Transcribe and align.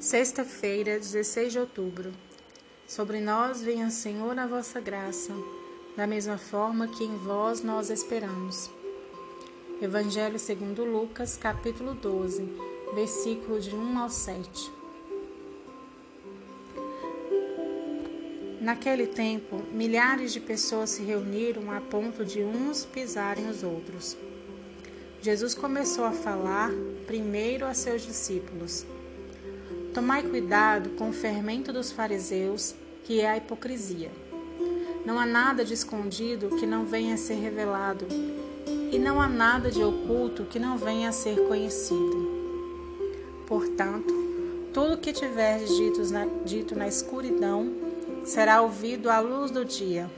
Sexta-feira, 0.00 0.98
16 0.98 1.52
de 1.52 1.58
outubro. 1.58 2.10
Sobre 2.88 3.20
nós 3.20 3.60
venha, 3.60 3.90
Senhor, 3.90 4.38
a 4.38 4.46
vossa 4.46 4.80
graça, 4.80 5.30
da 5.94 6.06
mesma 6.06 6.38
forma 6.38 6.88
que 6.88 7.04
em 7.04 7.18
vós 7.18 7.62
nós 7.62 7.90
esperamos. 7.90 8.70
Evangelho 9.78 10.38
segundo 10.38 10.86
Lucas, 10.86 11.36
capítulo 11.36 11.92
12, 11.92 12.48
versículo 12.94 13.60
de 13.60 13.74
1 13.74 13.98
ao 13.98 14.08
7. 14.08 14.72
Naquele 18.58 19.06
tempo, 19.06 19.62
milhares 19.70 20.32
de 20.32 20.40
pessoas 20.40 20.88
se 20.88 21.02
reuniram 21.02 21.70
a 21.70 21.78
ponto 21.78 22.24
de 22.24 22.42
uns 22.42 22.86
pisarem 22.86 23.50
os 23.50 23.62
outros. 23.62 24.16
Jesus 25.20 25.54
começou 25.54 26.06
a 26.06 26.12
falar 26.12 26.70
primeiro 27.06 27.66
a 27.66 27.74
seus 27.74 28.00
discípulos. 28.00 28.86
Tomai 29.92 30.22
cuidado 30.22 30.90
com 30.90 31.10
o 31.10 31.12
fermento 31.12 31.72
dos 31.72 31.90
fariseus, 31.90 32.76
que 33.02 33.20
é 33.20 33.28
a 33.28 33.36
hipocrisia. 33.36 34.08
Não 35.04 35.18
há 35.18 35.26
nada 35.26 35.64
de 35.64 35.74
escondido 35.74 36.56
que 36.56 36.64
não 36.64 36.84
venha 36.84 37.14
a 37.14 37.16
ser 37.16 37.34
revelado, 37.34 38.06
e 38.92 38.98
não 39.00 39.20
há 39.20 39.28
nada 39.28 39.68
de 39.68 39.82
oculto 39.82 40.44
que 40.44 40.60
não 40.60 40.78
venha 40.78 41.08
a 41.08 41.12
ser 41.12 41.44
conhecido. 41.48 42.30
Portanto, 43.48 44.14
tudo 44.72 44.98
que 44.98 45.12
tiveres 45.12 45.68
dito 45.76 46.12
na, 46.12 46.26
dito 46.44 46.76
na 46.76 46.86
escuridão 46.86 47.72
será 48.24 48.62
ouvido 48.62 49.10
à 49.10 49.18
luz 49.18 49.50
do 49.50 49.64
dia, 49.64 50.08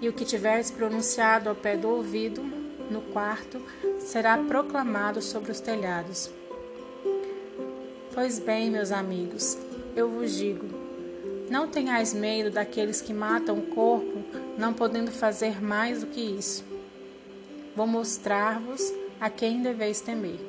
e 0.00 0.08
o 0.08 0.12
que 0.12 0.24
tiveres 0.24 0.72
pronunciado 0.72 1.48
ao 1.48 1.54
pé 1.54 1.76
do 1.76 1.88
ouvido, 1.88 2.42
no 2.90 3.00
quarto, 3.12 3.62
será 4.00 4.36
proclamado 4.38 5.22
sobre 5.22 5.52
os 5.52 5.60
telhados. 5.60 6.39
Pois 8.12 8.40
bem, 8.40 8.72
meus 8.72 8.90
amigos, 8.90 9.56
eu 9.94 10.08
vos 10.08 10.34
digo: 10.34 10.66
não 11.48 11.68
tenhais 11.68 12.12
medo 12.12 12.50
daqueles 12.50 13.00
que 13.00 13.14
matam 13.14 13.58
o 13.58 13.66
corpo, 13.68 14.24
não 14.58 14.74
podendo 14.74 15.12
fazer 15.12 15.62
mais 15.62 16.00
do 16.00 16.08
que 16.08 16.20
isso. 16.20 16.64
Vou 17.76 17.86
mostrar-vos 17.86 18.92
a 19.20 19.30
quem 19.30 19.62
deveis 19.62 20.00
temer. 20.00 20.40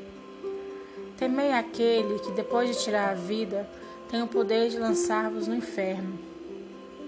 Temei 1.18 1.52
aquele 1.52 2.18
que, 2.18 2.32
depois 2.32 2.76
de 2.76 2.84
tirar 2.84 3.12
a 3.12 3.14
vida, 3.14 3.70
tem 4.10 4.24
o 4.24 4.28
poder 4.28 4.70
de 4.70 4.80
lançar-vos 4.80 5.48
no 5.48 5.54
inferno. 5.54 6.18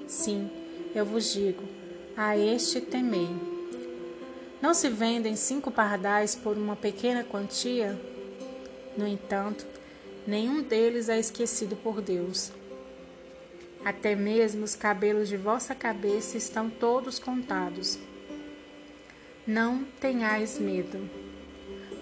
Sim, 0.07 0.51
eu 0.93 1.03
vos 1.03 1.33
digo: 1.33 1.63
a 2.15 2.37
este 2.37 2.79
temei. 2.79 3.29
Não 4.61 4.75
se 4.75 4.87
vendem 4.87 5.35
cinco 5.35 5.71
pardais 5.71 6.35
por 6.35 6.55
uma 6.57 6.75
pequena 6.75 7.23
quantia? 7.23 7.99
No 8.95 9.07
entanto, 9.07 9.65
nenhum 10.27 10.61
deles 10.61 11.09
é 11.09 11.19
esquecido 11.19 11.75
por 11.75 12.01
Deus. 12.01 12.51
Até 13.83 14.15
mesmo 14.15 14.63
os 14.63 14.75
cabelos 14.75 15.27
de 15.27 15.35
vossa 15.35 15.75
cabeça 15.75 16.37
estão 16.37 16.69
todos 16.69 17.19
contados. 17.19 17.99
Não 19.45 19.83
tenhais 19.99 20.57
medo. 20.57 21.09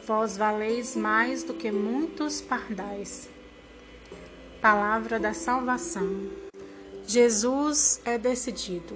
Vós 0.05 0.37
valeis 0.37 0.95
mais 0.95 1.43
do 1.43 1.53
que 1.55 1.71
muitos 1.71 2.39
pardais. 2.39 3.27
Palavra 4.61 5.19
da 5.19 5.33
salvação. 5.33 6.29
Jesus 7.07 7.99
é 8.05 8.17
decidido. 8.17 8.95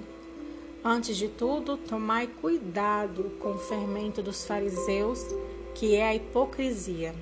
Antes 0.84 1.16
de 1.16 1.28
tudo, 1.28 1.76
tomai 1.76 2.28
cuidado 2.28 3.32
com 3.40 3.50
o 3.50 3.58
fermento 3.58 4.22
dos 4.22 4.46
fariseus, 4.46 5.26
que 5.74 5.96
é 5.96 6.06
a 6.06 6.14
hipocrisia. 6.14 7.12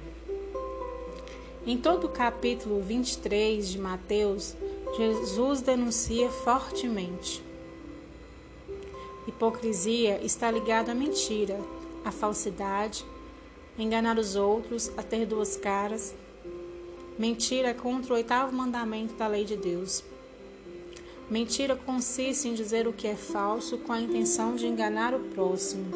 Em 1.67 1.79
todo 1.79 2.09
o 2.09 2.11
capítulo 2.11 2.79
23 2.83 3.67
de 3.67 3.79
Mateus, 3.79 4.55
Jesus 4.99 5.63
denuncia 5.63 6.29
fortemente. 6.29 7.43
Hipocrisia 9.27 10.23
está 10.23 10.51
ligada 10.51 10.93
à 10.93 10.95
mentira, 10.95 11.59
à 12.05 12.11
falsidade, 12.11 13.03
enganar 13.79 14.19
os 14.19 14.37
outros, 14.37 14.93
a 14.95 15.03
ter 15.03 15.25
duas 15.25 15.57
caras. 15.57 16.15
Mentira 17.19 17.69
é 17.69 17.75
contra 17.75 18.13
o 18.13 18.17
oitavo 18.17 18.55
mandamento 18.55 19.15
da 19.15 19.27
lei 19.27 19.47
de 19.47 19.57
Deus. 19.57 20.05
Mentira 21.31 21.75
consiste 21.75 22.47
em 22.47 22.53
dizer 22.53 22.87
o 22.87 22.93
que 22.93 23.09
é 23.09 23.17
falso 23.17 23.79
com 23.79 23.93
a 23.95 24.03
intenção 24.03 24.55
de 24.55 24.67
enganar 24.67 25.15
o 25.15 25.21
próximo. 25.31 25.87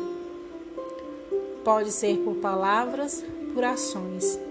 Pode 1.63 1.93
ser 1.93 2.17
por 2.21 2.37
palavras, 2.37 3.23
por 3.53 3.63
ações 3.63 4.48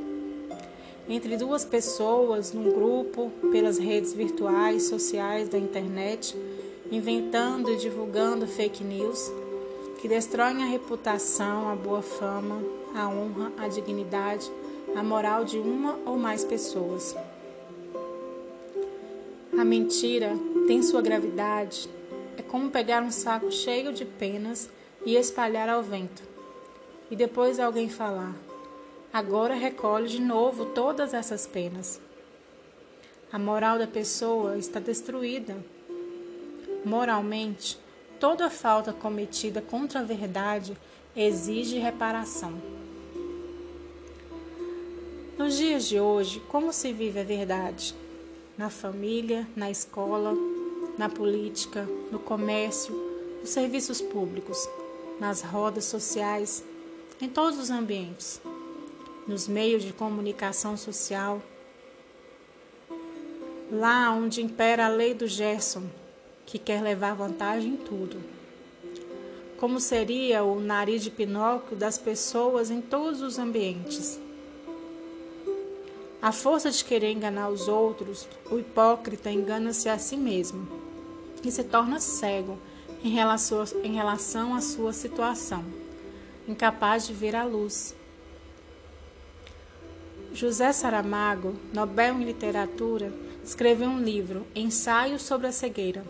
entre 1.09 1.37
duas 1.37 1.63
pessoas, 1.63 2.51
num 2.51 2.71
grupo, 2.71 3.31
pelas 3.51 3.77
redes 3.77 4.13
virtuais, 4.13 4.83
sociais 4.83 5.47
da 5.47 5.57
internet, 5.57 6.35
inventando 6.91 7.71
e 7.71 7.77
divulgando 7.77 8.47
fake 8.47 8.83
news 8.83 9.31
que 9.99 10.07
destroem 10.07 10.63
a 10.63 10.65
reputação, 10.65 11.69
a 11.69 11.75
boa 11.75 12.01
fama, 12.01 12.61
a 12.95 13.07
honra, 13.09 13.51
a 13.57 13.67
dignidade, 13.67 14.49
a 14.95 15.01
moral 15.01 15.43
de 15.43 15.57
uma 15.57 15.97
ou 16.05 16.17
mais 16.17 16.43
pessoas. 16.43 17.15
A 19.57 19.65
mentira 19.65 20.37
tem 20.67 20.83
sua 20.83 21.01
gravidade. 21.01 21.89
É 22.37 22.43
como 22.43 22.69
pegar 22.69 23.01
um 23.01 23.09
saco 23.09 23.51
cheio 23.51 23.91
de 23.91 24.05
penas 24.05 24.69
e 25.03 25.15
espalhar 25.15 25.67
ao 25.67 25.81
vento. 25.81 26.21
E 27.09 27.15
depois 27.15 27.59
alguém 27.59 27.89
falar: 27.89 28.35
agora 29.17 29.55
recolhe 29.55 30.07
de 30.07 30.21
novo 30.21 30.63
todas 30.63 31.11
essas 31.11 31.47
penas. 31.47 31.99
A 33.31 33.39
moral 33.39 33.79
da 33.79 33.87
pessoa 33.87 34.59
está 34.59 34.79
destruída. 34.79 35.57
Moralmente, 36.85 37.79
toda 38.19 38.47
falta 38.47 38.93
cometida 38.93 39.59
contra 39.59 40.01
a 40.01 40.03
verdade 40.03 40.77
exige 41.15 41.79
reparação. 41.79 42.61
Nos 45.35 45.57
dias 45.57 45.85
de 45.85 45.99
hoje, 45.99 46.39
como 46.41 46.71
se 46.71 46.93
vive 46.93 47.19
a 47.19 47.23
verdade? 47.23 47.95
Na 48.55 48.69
família, 48.69 49.47
na 49.55 49.71
escola, 49.71 50.35
na 50.95 51.09
política, 51.09 51.89
no 52.11 52.19
comércio, 52.19 52.93
nos 53.41 53.49
serviços 53.49 53.99
públicos, 53.99 54.69
nas 55.19 55.41
rodas 55.41 55.85
sociais, 55.85 56.63
em 57.19 57.27
todos 57.27 57.57
os 57.57 57.71
ambientes 57.71 58.39
nos 59.27 59.47
meios 59.47 59.83
de 59.83 59.91
comunicação 59.91 60.77
social, 60.77 61.41
lá 63.71 64.11
onde 64.11 64.41
impera 64.41 64.85
a 64.85 64.89
lei 64.89 65.13
do 65.13 65.27
Gerson, 65.27 65.83
que 66.45 66.57
quer 66.57 66.81
levar 66.81 67.13
vantagem 67.13 67.73
em 67.73 67.77
tudo. 67.77 68.21
Como 69.57 69.79
seria 69.79 70.43
o 70.43 70.59
nariz 70.59 71.03
de 71.03 71.11
Pinóquio 71.11 71.75
das 71.75 71.97
pessoas 71.97 72.69
em 72.69 72.79
todos 72.79 73.21
os 73.21 73.37
ambientes? 73.37 74.19
A 76.21 76.31
força 76.31 76.71
de 76.71 76.83
querer 76.83 77.11
enganar 77.11 77.49
os 77.49 77.67
outros, 77.67 78.27
o 78.49 78.57
hipócrita 78.57 79.31
engana-se 79.31 79.89
a 79.89 79.97
si 79.97 80.15
mesmo 80.15 80.67
e 81.43 81.51
se 81.51 81.63
torna 81.63 81.99
cego 81.99 82.57
em 83.03 83.09
relação, 83.09 83.63
em 83.83 83.93
relação 83.93 84.55
à 84.55 84.61
sua 84.61 84.93
situação, 84.93 85.63
incapaz 86.47 87.05
de 87.05 87.13
ver 87.13 87.35
a 87.35 87.43
luz. 87.43 87.95
José 90.37 90.71
Saramago, 90.71 91.55
Nobel 91.73 92.21
em 92.21 92.23
Literatura, 92.23 93.11
escreveu 93.43 93.89
um 93.89 93.99
livro, 93.99 94.45
Ensaio 94.53 95.17
sobre 95.17 95.47
a 95.47 95.51
Cegueira, 95.51 96.03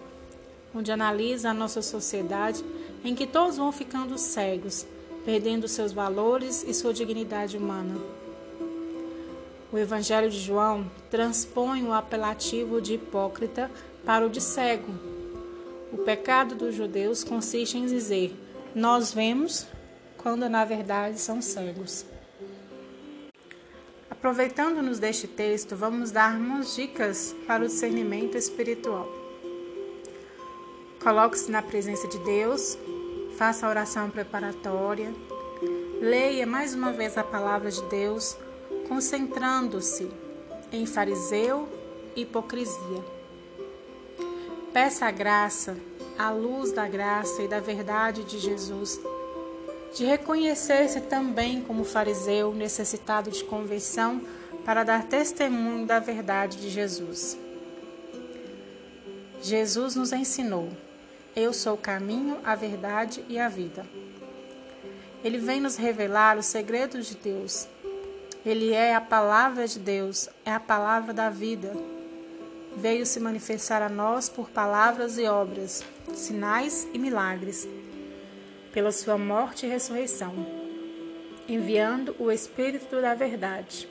onde 0.75 0.91
analisa 0.91 1.51
a 1.51 1.53
nossa 1.53 1.81
sociedade 1.81 2.61
em 3.05 3.15
que 3.15 3.25
todos 3.25 3.55
vão 3.55 3.71
ficando 3.71 4.17
cegos, 4.17 4.85
perdendo 5.23 5.65
seus 5.69 5.93
valores 5.93 6.65
e 6.67 6.73
sua 6.73 6.93
dignidade 6.93 7.55
humana. 7.55 7.95
O 9.71 9.77
Evangelho 9.77 10.29
de 10.29 10.39
João 10.41 10.91
transpõe 11.09 11.83
o 11.83 11.93
apelativo 11.93 12.81
de 12.81 12.95
hipócrita 12.95 13.71
para 14.05 14.25
o 14.25 14.29
de 14.29 14.41
cego. 14.41 14.91
O 15.93 15.99
pecado 15.99 16.53
dos 16.53 16.75
judeus 16.75 17.23
consiste 17.23 17.77
em 17.77 17.85
dizer: 17.85 18.37
Nós 18.75 19.13
vemos, 19.13 19.65
quando 20.17 20.49
na 20.49 20.65
verdade 20.65 21.17
são 21.17 21.41
cegos. 21.41 22.16
Aproveitando-nos 24.17 24.97
deste 24.97 25.27
texto, 25.27 25.75
vamos 25.75 26.09
dar 26.09 26.35
umas 26.35 26.75
dicas 26.75 27.35
para 27.45 27.63
o 27.63 27.67
discernimento 27.67 28.35
espiritual. 28.35 29.07
Coloque-se 31.03 31.51
na 31.51 31.61
presença 31.61 32.07
de 32.07 32.17
Deus, 32.19 32.79
faça 33.37 33.67
a 33.67 33.69
oração 33.69 34.09
preparatória, 34.09 35.13
leia 36.01 36.47
mais 36.47 36.73
uma 36.73 36.91
vez 36.91 37.15
a 37.15 37.23
palavra 37.23 37.69
de 37.69 37.83
Deus, 37.83 38.35
concentrando-se 38.87 40.09
em 40.71 40.87
fariseu 40.87 41.69
e 42.15 42.21
hipocrisia. 42.21 43.05
Peça 44.73 45.05
a 45.05 45.11
graça, 45.11 45.77
a 46.17 46.31
luz 46.31 46.71
da 46.71 46.87
graça 46.87 47.43
e 47.43 47.47
da 47.47 47.59
verdade 47.59 48.23
de 48.23 48.39
Jesus 48.39 48.99
de 49.95 50.05
reconhecer-se 50.05 51.01
também 51.01 51.61
como 51.61 51.83
fariseu 51.83 52.53
necessitado 52.53 53.31
de 53.31 53.43
conversão 53.43 54.21
para 54.65 54.83
dar 54.83 55.03
testemunho 55.05 55.85
da 55.85 55.99
verdade 55.99 56.57
de 56.57 56.69
Jesus. 56.69 57.37
Jesus 59.41 59.95
nos 59.95 60.11
ensinou: 60.11 60.69
Eu 61.35 61.53
sou 61.53 61.75
o 61.75 61.77
caminho, 61.77 62.37
a 62.43 62.55
verdade 62.55 63.23
e 63.29 63.39
a 63.39 63.47
vida. 63.47 63.85
Ele 65.23 65.37
vem 65.37 65.59
nos 65.59 65.75
revelar 65.75 66.37
os 66.37 66.45
segredos 66.45 67.07
de 67.07 67.15
Deus. 67.15 67.67
Ele 68.45 68.71
é 68.71 68.95
a 68.95 69.01
palavra 69.01 69.67
de 69.67 69.79
Deus, 69.79 70.29
é 70.45 70.51
a 70.51 70.59
palavra 70.59 71.13
da 71.13 71.29
vida. 71.29 71.75
Veio 72.75 73.05
se 73.05 73.19
manifestar 73.19 73.81
a 73.81 73.89
nós 73.89 74.29
por 74.29 74.49
palavras 74.49 75.17
e 75.17 75.25
obras, 75.25 75.83
sinais 76.13 76.87
e 76.93 76.99
milagres, 76.99 77.67
pela 78.71 78.91
sua 78.91 79.17
morte 79.17 79.65
e 79.65 79.69
ressurreição, 79.69 80.33
enviando 81.47 82.15
o 82.19 82.31
Espírito 82.31 83.01
da 83.01 83.13
verdade. 83.13 83.87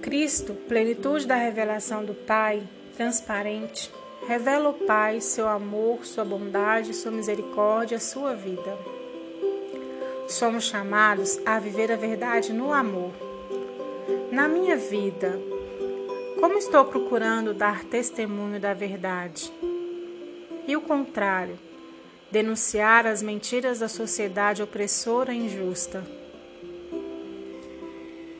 Cristo, 0.00 0.54
plenitude 0.68 1.26
da 1.26 1.36
revelação 1.36 2.04
do 2.04 2.14
Pai, 2.14 2.62
transparente, 2.96 3.90
Revela 4.26 4.68
ao 4.68 4.74
Pai 4.74 5.20
seu 5.20 5.48
amor, 5.48 6.06
sua 6.06 6.24
bondade, 6.24 6.94
sua 6.94 7.10
misericórdia, 7.10 7.98
sua 7.98 8.34
vida. 8.34 8.78
Somos 10.28 10.64
chamados 10.64 11.40
a 11.44 11.58
viver 11.58 11.90
a 11.90 11.96
verdade 11.96 12.52
no 12.52 12.72
amor. 12.72 13.10
Na 14.30 14.46
minha 14.46 14.76
vida, 14.76 15.38
como 16.38 16.56
estou 16.56 16.84
procurando 16.84 17.52
dar 17.52 17.82
testemunho 17.84 18.60
da 18.60 18.72
verdade? 18.72 19.52
E 20.66 20.76
o 20.76 20.80
contrário, 20.80 21.58
denunciar 22.30 23.06
as 23.06 23.22
mentiras 23.22 23.80
da 23.80 23.88
sociedade 23.88 24.62
opressora 24.62 25.34
e 25.34 25.38
injusta. 25.38 26.04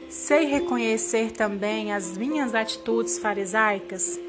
Sei 0.08 0.44
reconhecer 0.44 1.32
também 1.32 1.92
as 1.92 2.16
minhas 2.16 2.54
atitudes 2.54 3.18
farisaicas? 3.18 4.20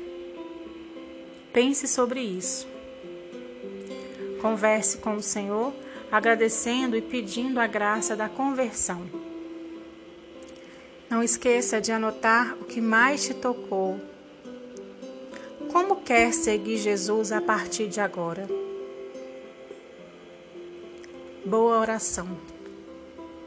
Pense 1.52 1.88
sobre 1.88 2.22
isso. 2.22 2.68
Converse 4.42 4.98
com 4.98 5.16
o 5.16 5.22
Senhor, 5.22 5.74
agradecendo 6.12 6.98
e 6.98 7.02
pedindo 7.02 7.60
a 7.60 7.68
graça 7.68 8.16
da 8.16 8.28
conversão. 8.28 9.02
Não 11.10 11.22
esqueça 11.22 11.80
de 11.80 11.92
anotar 11.92 12.58
o 12.60 12.66
que 12.66 12.82
mais 12.82 13.26
te 13.26 13.34
tocou. 13.34 14.00
Como 15.74 16.04
quer 16.04 16.32
seguir 16.32 16.78
Jesus 16.78 17.32
a 17.32 17.42
partir 17.42 17.88
de 17.88 18.00
agora? 18.00 18.48
Boa 21.44 21.80
oração. 21.80 22.28